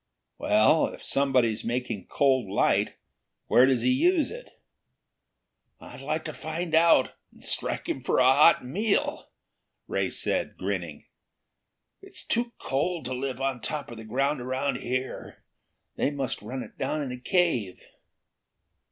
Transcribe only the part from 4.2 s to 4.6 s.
it?"